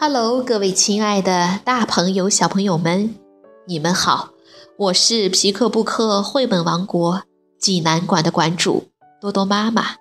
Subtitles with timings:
[0.00, 3.16] Hello，各位亲爱的大朋友、小朋友们，
[3.66, 4.28] 你们好！
[4.76, 7.24] 我是皮克布克绘本王国
[7.58, 8.84] 济南馆的馆主
[9.20, 9.96] 多多妈妈。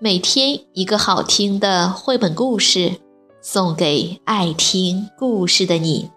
[0.00, 2.96] 每天一个好听的绘本故事，
[3.40, 6.10] 送给爱听故事的你。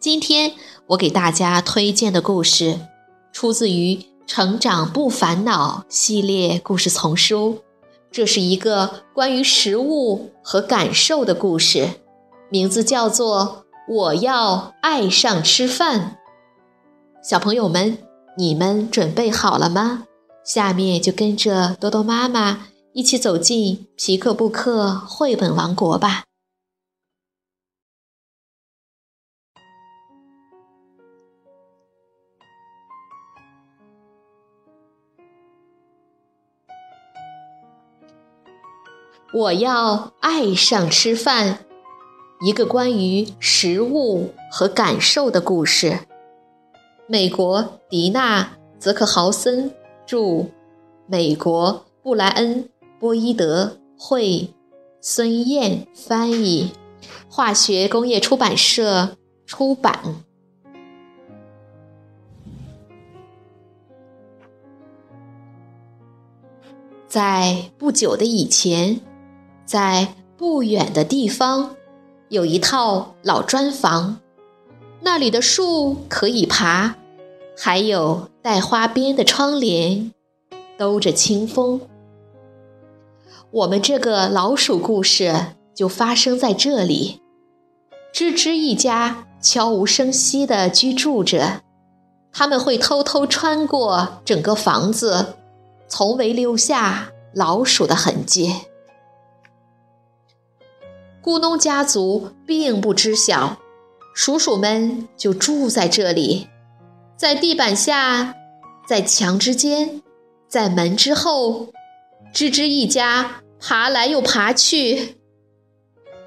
[0.00, 0.54] 今天
[0.86, 2.78] 我给大家推荐的故事，
[3.34, 3.96] 出自于
[4.26, 7.58] 《成长不烦恼》系列故事丛书。
[8.10, 11.90] 这是一个关于食物和感受的故事，
[12.50, 16.00] 名字叫做《我要爱上吃饭》。
[17.28, 17.98] 小朋友们，
[18.36, 20.04] 你们准备好了吗？
[20.44, 26.24] 下面就跟着多多妈妈一起走进皮克布克绘本王国吧。
[39.30, 41.66] 我要爱上吃饭，
[42.40, 46.00] 一个关于食物和感受的故事。
[47.06, 48.42] 美国迪娜·
[48.78, 49.70] 泽克豪森
[50.06, 50.46] 著，
[51.06, 52.64] 美国布莱恩·
[52.98, 54.54] 波伊德绘，
[55.02, 56.72] 孙燕翻译，
[57.28, 60.24] 化学工业出版社出版。
[67.06, 69.02] 在不久的以前。
[69.68, 71.76] 在不远的地方，
[72.30, 74.18] 有一套老砖房，
[75.02, 76.94] 那里的树可以爬，
[77.54, 80.10] 还有带花边的窗帘，
[80.78, 81.82] 兜着清风。
[83.50, 87.20] 我们这个老鼠故事就发生在这里。
[88.10, 91.60] 吱吱一家悄无声息地居住着，
[92.32, 95.34] 他们会偷偷穿过整个房子，
[95.86, 98.54] 从未留下老鼠的痕迹。
[101.28, 103.58] 咕哝家族并不知晓，
[104.14, 106.48] 鼠鼠们就住在这里，
[107.18, 108.34] 在地板下，
[108.88, 110.00] 在墙之间，
[110.48, 111.66] 在门之后，
[112.32, 115.18] 吱吱一家爬来又爬去。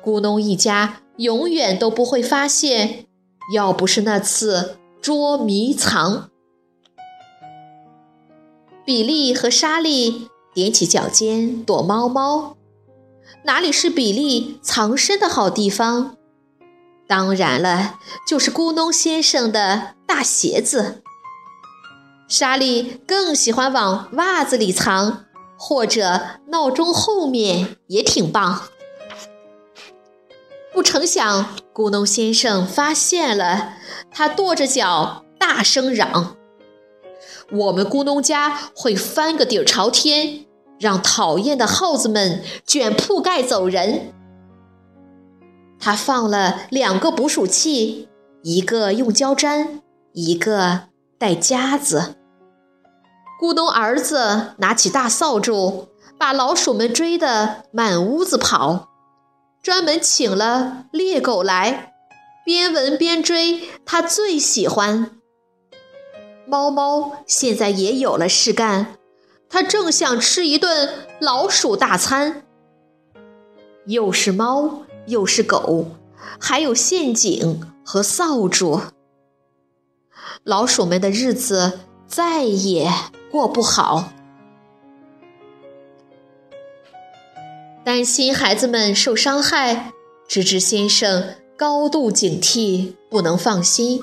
[0.05, 3.05] 咕哝一家永远都不会发现，
[3.55, 6.29] 要不是那次捉迷藏，
[8.85, 12.55] 比利和莎莉踮起脚尖躲猫猫。
[13.43, 16.15] 哪里是比利藏身的好地方？
[17.07, 21.01] 当然了，就是咕哝先生的大鞋子。
[22.27, 25.25] 莎莉更喜欢往袜子里藏，
[25.57, 28.61] 或者闹钟后面也挺棒。
[30.71, 33.73] 不成想，咕哝先生发现了，
[34.11, 36.37] 他跺着脚大声嚷
[37.51, 40.45] ：“我们咕哝家会翻个底儿朝天！”
[40.81, 44.11] 让讨厌的耗子们卷铺盖走人。
[45.79, 48.09] 他放了两个捕鼠器，
[48.41, 49.81] 一个用胶粘，
[50.13, 52.15] 一个带夹子。
[53.39, 55.87] 咕咚儿子拿起大扫帚，
[56.17, 58.89] 把老鼠们追得满屋子跑。
[59.61, 61.93] 专门请了猎狗来，
[62.43, 65.11] 边闻边追，他最喜欢。
[66.47, 68.95] 猫猫现在也有了事干。
[69.51, 72.43] 他正想吃一顿老鼠大餐，
[73.85, 75.87] 又是猫又是狗，
[76.39, 78.79] 还有陷阱和扫帚，
[80.45, 82.89] 老鼠们的日子再也
[83.29, 84.13] 过不好。
[87.83, 89.91] 担心孩子们受伤害，
[90.29, 93.99] 吱吱先生高度警惕，不能放心。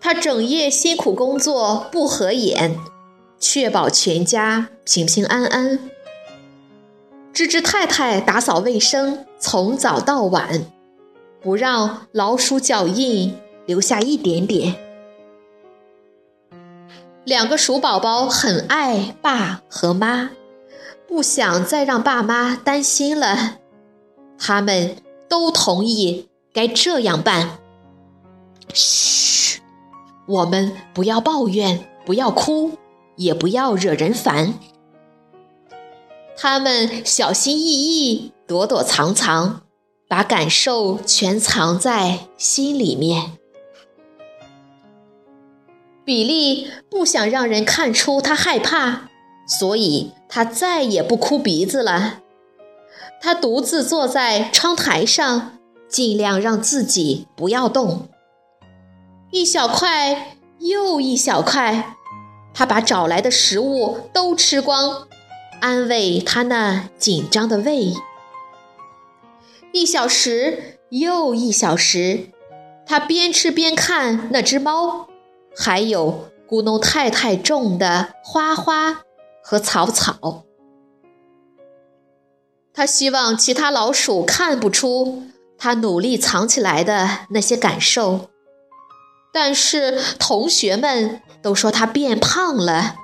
[0.00, 2.78] 他整夜辛苦工作，不合眼。
[3.38, 5.78] 确保全家平平安安。
[7.34, 10.64] 吱吱太太打扫卫生，从早到晚，
[11.42, 13.36] 不让老鼠脚印
[13.66, 14.74] 留下一点点。
[17.24, 20.30] 两个鼠宝宝很爱爸和妈，
[21.06, 23.58] 不想再让爸妈担心了，
[24.38, 24.96] 他们
[25.28, 27.58] 都同意该这样办。
[28.72, 29.60] 嘘，
[30.26, 32.78] 我们不要抱怨，不要哭。
[33.16, 34.54] 也不要惹人烦。
[36.36, 39.62] 他们小心翼翼、躲躲藏藏，
[40.06, 43.32] 把感受全藏在心里面。
[46.04, 49.08] 比利不想让人看出他害怕，
[49.48, 52.20] 所以他再也不哭鼻子了。
[53.20, 55.58] 他独自坐在窗台上，
[55.88, 58.08] 尽量让自己不要动。
[59.32, 61.96] 一小块又一小块。
[62.56, 65.06] 他把找来的食物都吃光，
[65.60, 67.92] 安慰他那紧张的胃。
[69.72, 72.30] 一小时又一小时，
[72.86, 75.06] 他边吃边看那只猫，
[75.54, 79.02] 还有咕哝太太种的花花
[79.44, 80.44] 和草草。
[82.72, 85.24] 他希望其他老鼠看不出
[85.58, 88.30] 他努力藏起来的那些感受，
[89.30, 92.96] 但是同学们都说他变胖了，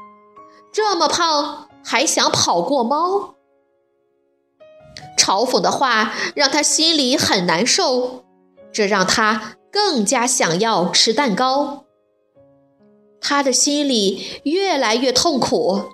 [0.73, 3.37] 这么胖还想跑过猫。
[5.17, 8.25] 嘲讽的话让他心里很难受，
[8.73, 11.85] 这让他更加想要吃蛋糕。
[13.21, 15.85] 他的心里越来越痛苦，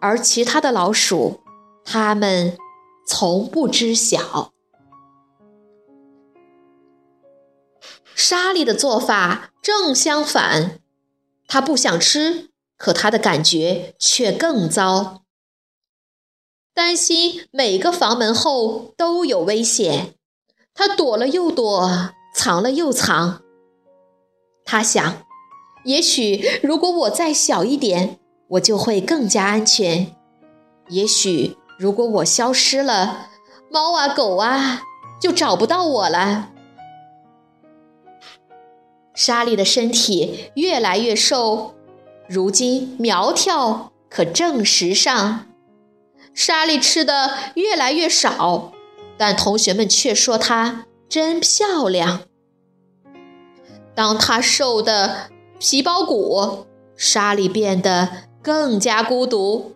[0.00, 1.40] 而其他的老鼠，
[1.84, 2.56] 他们。
[3.08, 4.52] 从不知晓，
[8.14, 10.80] 莎莉的做法正相反。
[11.46, 15.22] 他不想吃，可他的感觉却更糟。
[16.74, 20.14] 担心每个房门后都有危险，
[20.74, 23.42] 他躲了又躲，藏了又藏。
[24.64, 25.24] 他想，
[25.84, 30.14] 也许如果我再小一点，我就会更加安全。
[30.88, 31.56] 也许。
[31.78, 33.28] 如果我消失了，
[33.70, 34.80] 猫啊狗啊
[35.20, 36.48] 就找不到我了。
[39.16, 41.74] 莎莉的身体越来越瘦，
[42.28, 45.46] 如今苗条可正时尚。
[46.34, 48.72] 莎莉吃的越来越少，
[49.16, 52.20] 但同学们却说她真漂亮。
[53.94, 59.72] 当她瘦的皮包骨，莎莉变得更加孤独。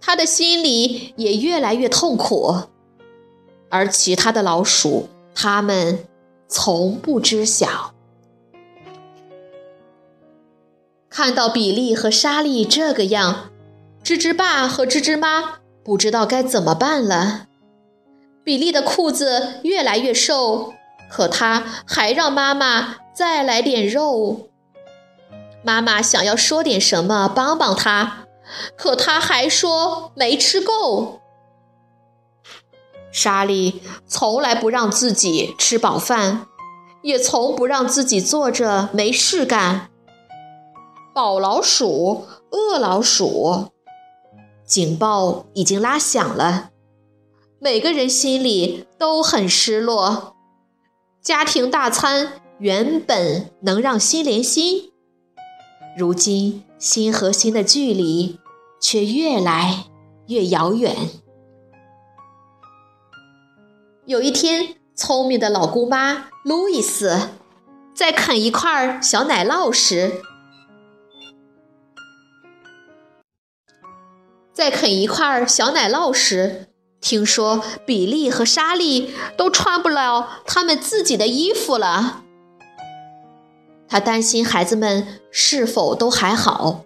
[0.00, 2.62] 她的心里也越来越痛苦，
[3.68, 6.06] 而其他的老鼠，他们
[6.48, 7.92] 从不知晓。
[11.18, 13.50] 看到比利和莎莉这个样，
[14.04, 17.46] 吱吱爸和吱吱妈不知道该怎么办了。
[18.44, 20.74] 比利的裤子越来越瘦，
[21.10, 24.48] 可他还让妈妈再来点肉。
[25.64, 28.28] 妈妈想要说点什么帮帮他。
[28.76, 31.20] 可他还说没吃够。
[33.10, 36.46] 莎莉从来不让自己吃饱饭，
[37.02, 39.88] 也从不让自己坐着没事干。
[41.18, 43.72] 宝老鼠，饿老鼠，
[44.64, 46.70] 警报已经拉响了。
[47.58, 50.36] 每个人心里都很失落。
[51.20, 54.92] 家庭大餐原本能让心连心，
[55.96, 56.62] 如今。
[56.78, 58.38] 心和心的距离
[58.80, 59.86] 却越来
[60.28, 60.94] 越遥远。
[64.06, 67.30] 有一天，聪明的老姑妈路易斯
[67.92, 70.22] 在啃一块小奶酪时，
[74.58, 76.66] 在啃一块小奶酪时，
[77.00, 82.24] 听说比利和莎莉都穿不了他们自己的衣服了。
[83.88, 86.80] 他担心孩子们是否都还好，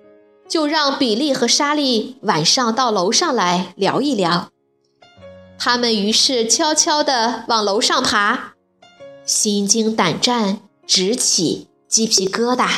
[0.46, 4.50] 就让比利和莎莉晚上到楼上来聊一聊。
[5.58, 8.52] 他们于是悄悄地往楼上爬，
[9.24, 12.68] 心惊胆战，直起鸡皮疙瘩。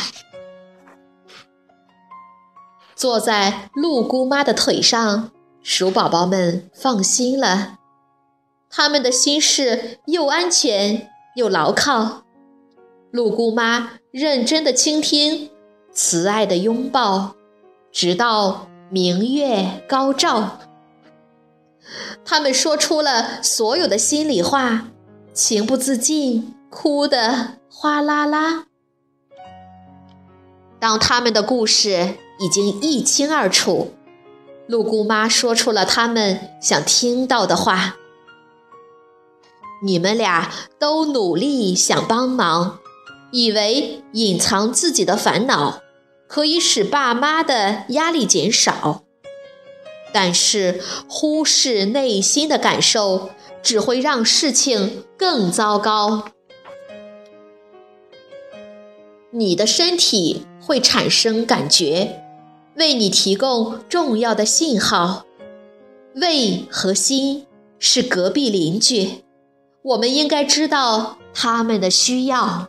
[2.97, 5.31] 坐在鹿姑妈的腿上，
[5.63, 7.79] 鼠宝宝们放心了，
[8.71, 12.23] 他们的心事又安全又牢靠。
[13.11, 15.51] 鹿姑妈认真的倾听，
[15.93, 17.35] 慈爱的拥抱，
[17.93, 20.61] 直到明月高照。
[22.25, 24.89] 他们说出了所有的心里话，
[25.33, 28.67] 情不自禁，哭得哗啦啦。
[30.81, 33.95] 当他们的故事已经一清二楚，
[34.67, 37.97] 陆姑妈说出了他们想听到的话
[39.83, 42.81] ：“你们俩都努力想帮忙。”
[43.33, 45.81] 以为隐藏自己的烦恼
[46.29, 49.05] 可以使爸妈的压力减少，
[50.13, 53.31] 但是忽视内心的感受
[53.63, 56.27] 只会让事情更糟糕。
[59.31, 62.24] 你的身体会产生感觉，
[62.77, 65.25] 为你提供重要的信号。
[66.15, 67.47] 胃和心
[67.79, 69.25] 是隔壁邻居，
[69.83, 72.69] 我们应该知道他们的需要。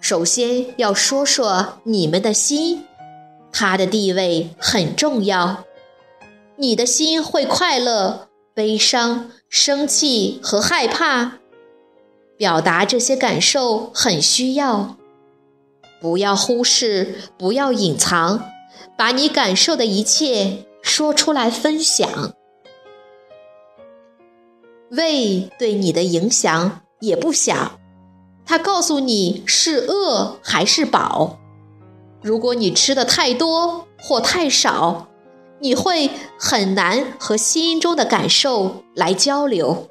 [0.00, 2.84] 首先要说说你们的心，
[3.52, 5.64] 它的地位很重要。
[6.56, 11.38] 你的心会快乐、悲伤、生气和害怕，
[12.36, 14.96] 表达这些感受很需要。
[16.02, 18.50] 不要忽视，不要隐藏，
[18.98, 22.34] 把你感受的一切说出来分享。
[24.90, 27.78] 胃对你的影响也不小，
[28.44, 31.38] 它告诉你是饿还是饱。
[32.20, 35.06] 如果你吃的太多或太少，
[35.60, 39.88] 你会很难和心中的感受来交流。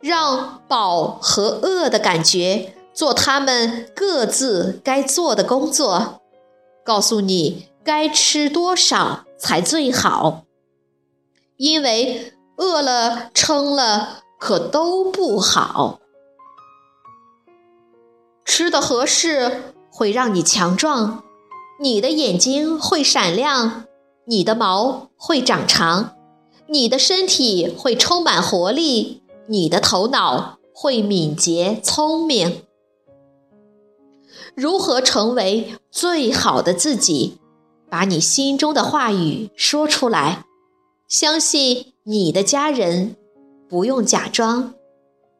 [0.00, 6.20] 让饱和饿的感觉做他们各自该做的工作，
[6.84, 10.44] 告诉你该吃多少才最好。
[11.56, 16.00] 因为饿了、撑了可都不好。
[18.44, 21.22] 吃的合适会让你强壮，
[21.80, 23.84] 你的眼睛会闪亮，
[24.26, 26.14] 你的毛会长长，
[26.66, 29.22] 你的身体会充满活力。
[29.48, 32.62] 你的头脑会敏捷聪明。
[34.54, 37.38] 如何成为最好的自己？
[37.90, 40.44] 把你心中的话语说出来。
[41.08, 43.16] 相信你的家人，
[43.68, 44.72] 不用假装，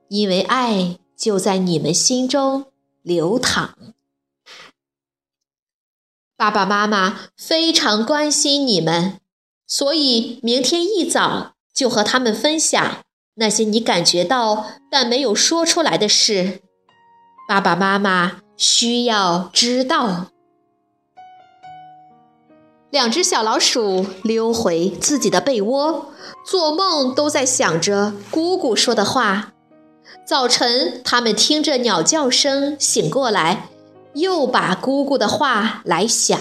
[0.09, 2.67] 因为爱就在你们心中
[3.03, 3.75] 流淌。
[6.37, 9.19] 爸爸妈妈非常关心你们，
[9.67, 12.99] 所以明天一早就和他们分享。
[13.37, 16.61] 那些你感觉到但没有说出来的事，
[17.49, 20.27] 爸爸妈妈需要知道。
[22.91, 26.13] 两只小老鼠溜回自己的被窝，
[26.47, 29.53] 做梦都在想着姑姑说的话。
[30.25, 33.69] 早晨，他们听着鸟叫声醒过来，
[34.15, 36.39] 又把姑姑的话来想。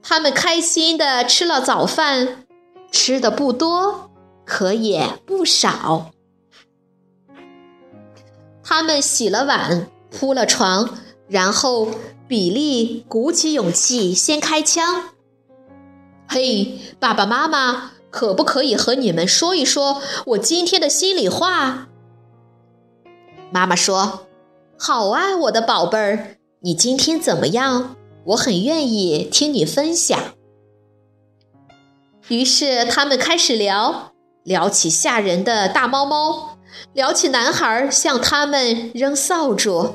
[0.00, 2.46] 他们开心地吃了早饭，
[2.92, 4.10] 吃的不多。
[4.44, 6.12] 可也不少。
[8.62, 10.98] 他们洗了碗，铺了床，
[11.28, 11.88] 然后
[12.26, 15.10] 比利鼓起勇气先开枪。
[16.26, 21.88] 嘿，爸爸妈妈，可不可以和你们说一说我今天的心里话？
[23.50, 24.26] 妈妈说
[24.78, 27.96] ：“好啊，我的宝贝儿，你今天怎么样？
[28.26, 30.18] 我很愿意听你分享。”
[32.28, 34.12] 于是他们开始聊。
[34.44, 36.56] 聊起吓人的大猫猫，
[36.92, 39.94] 聊起男孩向他们扔扫帚，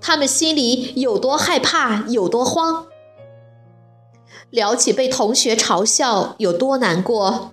[0.00, 2.86] 他们心里有多害怕，有多慌；
[4.50, 7.52] 聊起被同学嘲笑有多难过，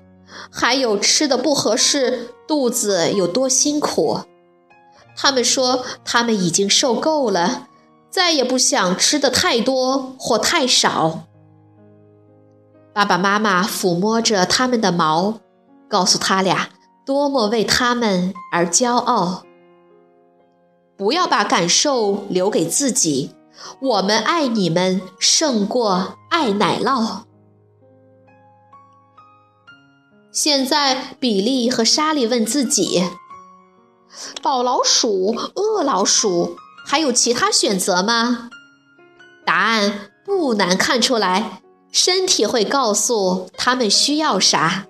[0.52, 4.22] 还有吃的不合适，肚子有多辛苦。
[5.16, 7.68] 他们说他们已经受够了，
[8.10, 11.24] 再也不想吃的太多或太少。
[12.94, 15.40] 爸爸妈妈抚摸着他们的毛。
[15.92, 16.70] 告诉他俩
[17.12, 19.44] 多么为他们而骄傲。
[20.96, 23.36] 不要把感受留给自己，
[23.82, 27.24] 我们爱你们胜过爱奶酪。
[30.32, 33.03] 现在，比利和莎莉问自己：
[34.41, 38.50] 宝老鼠、饿老鼠，还有其他选择吗？
[39.46, 44.86] 答案不难看出来，身体会告诉他们需要啥。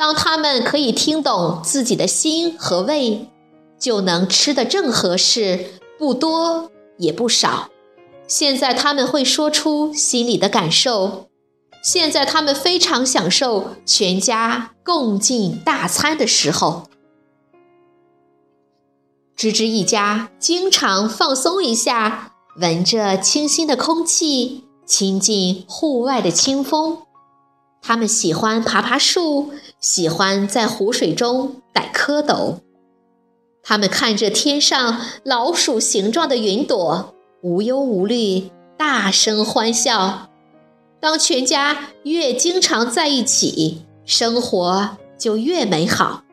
[0.00, 3.28] 当他们可以听懂自己的心和胃，
[3.78, 7.68] 就能吃得正合适，不多也不少。
[8.26, 11.28] 现在他们会说出心里的感受。
[11.84, 16.84] 现在他们非常享受全家共进大餐的时候。
[19.36, 27.02] 吱吱一家经常放松一下，闻着清新的空气，亲近户外的清风。
[27.82, 32.56] 他们喜欢爬爬树，喜欢在湖水中逮蝌蚪。
[33.62, 40.28] 他们看着天上老鼠形状的云朵，无忧无虑，大声欢笑。
[41.00, 46.24] 当全家越经常在一起，生活就越美好。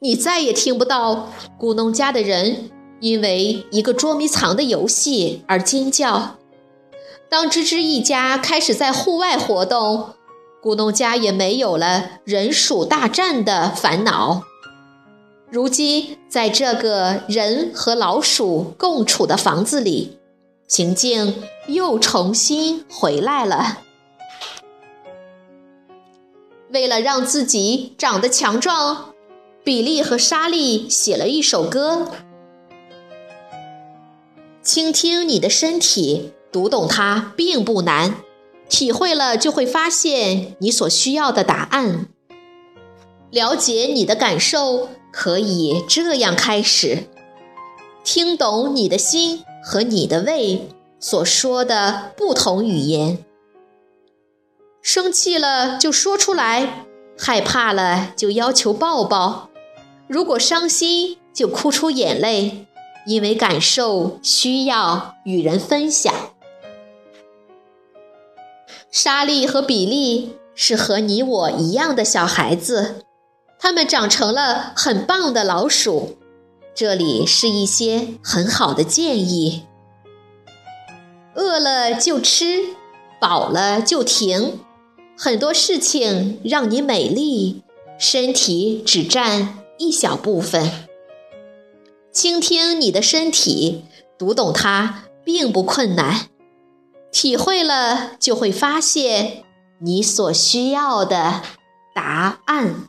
[0.00, 6.36] 你再也听不到咕农家的人因为一个捉迷藏的游戏而尖叫。
[7.30, 10.14] 当吱吱一家开始在户外活动，
[10.62, 14.44] 咕农家也没有了人鼠大战的烦恼。
[15.50, 20.18] 如今，在这个人和老鼠共处的房子里，
[20.66, 23.78] 情境又重新回来了。
[26.70, 29.14] 为了让自己长得强壮，
[29.62, 32.08] 比利和莎莉写了一首歌：
[34.62, 36.32] 倾听你的身体。
[36.50, 38.16] 读懂它并不难，
[38.68, 42.08] 体会了就会发现你所需要的答案。
[43.30, 47.04] 了解你的感受，可以这样开始：
[48.02, 53.24] 听懂你的心和你的胃所说的不同语言。
[54.80, 56.86] 生气了就说出来，
[57.18, 59.50] 害怕了就要求抱抱，
[60.06, 62.66] 如果伤心就哭出眼泪，
[63.06, 66.14] 因为感受需要与人分享。
[69.00, 73.04] 莎莉和比利是和你我一样的小孩子，
[73.56, 76.18] 他们长成了很棒的老鼠。
[76.74, 79.62] 这里是一些很好的建议：
[81.36, 82.74] 饿了就吃，
[83.20, 84.58] 饱了就停。
[85.16, 87.62] 很多事情让你美丽，
[88.00, 90.88] 身体只占一小部分。
[92.10, 93.84] 倾听你的身体，
[94.18, 96.30] 读懂它并不困难。
[97.10, 99.44] 体会了，就会发现
[99.80, 101.42] 你所需要的
[101.94, 102.88] 答案。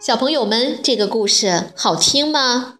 [0.00, 2.74] 小朋友们，这个故事好听吗？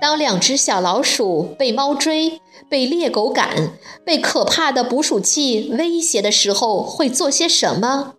[0.00, 8.14] 当两只小老鼠被猫追、被猎狗赶、被可怕的捕鼠器威胁的时候，会做些什么？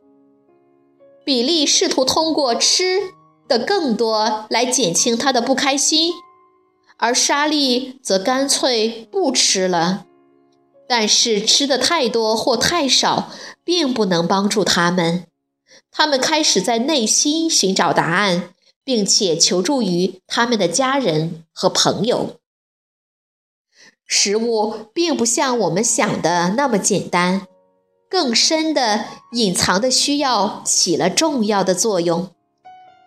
[1.25, 3.13] 比利试图通过吃
[3.47, 6.13] 的更多来减轻他的不开心，
[6.97, 10.05] 而莎莉则干脆不吃了。
[10.87, 13.31] 但是吃的太多或太少，
[13.63, 15.25] 并不能帮助他们。
[15.91, 18.49] 他们开始在内心寻找答案。
[18.85, 22.35] 并且求助于他们的家人和朋友。
[24.05, 27.47] 食物并不像我们想的那么简单，
[28.09, 32.31] 更深的隐藏的需要起了重要的作用。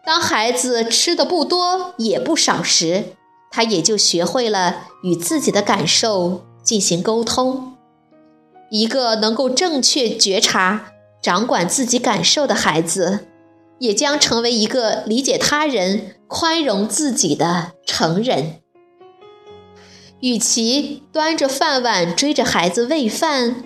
[0.07, 3.17] 当孩子吃的不多也不少时，
[3.51, 7.75] 他也就学会了与自己的感受进行沟通。
[8.71, 13.27] 一个能够正确觉察、掌管自己感受的孩子。
[13.79, 18.61] 也将成为一个理解他人、宽容自己的成人。
[20.21, 23.65] 与其端着饭碗追着孩子喂饭，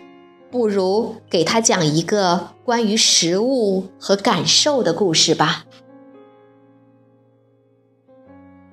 [0.51, 5.65] 不如给他讲一个关于食物和感受的故事吧。